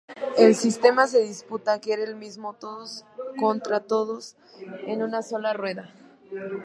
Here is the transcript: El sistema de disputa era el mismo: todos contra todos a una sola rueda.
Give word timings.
El 0.35 0.55
sistema 0.55 1.05
de 1.05 1.21
disputa 1.21 1.79
era 1.85 2.03
el 2.03 2.15
mismo: 2.15 2.55
todos 2.55 3.05
contra 3.37 3.81
todos 3.81 4.35
a 4.87 4.91
una 4.93 5.21
sola 5.21 5.53
rueda. 5.53 5.93